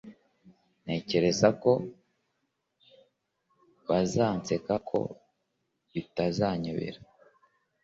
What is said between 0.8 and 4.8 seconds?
ntekereza ko bazanseka